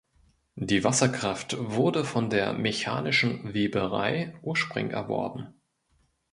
[0.55, 5.53] Die Wasserkraft wurde von der Mechanischen Weberei Urspring erworben.